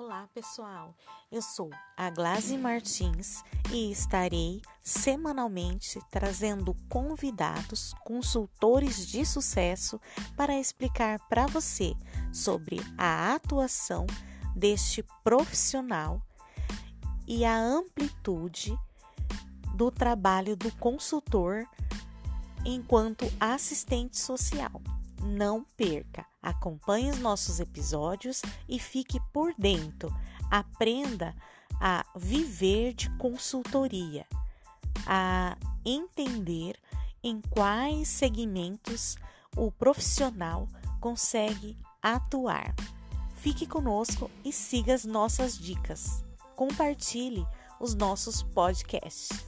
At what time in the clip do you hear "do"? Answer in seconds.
19.74-19.90, 20.54-20.70